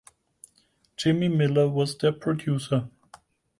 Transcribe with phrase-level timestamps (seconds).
[0.97, 2.89] Jimmy Miller was their producer.